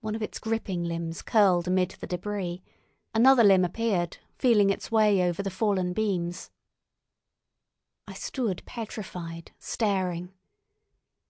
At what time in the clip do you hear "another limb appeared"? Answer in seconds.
3.14-4.18